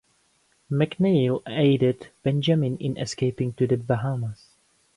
[0.71, 4.47] McNeill aided Benjamin in escaping to the Bahamas.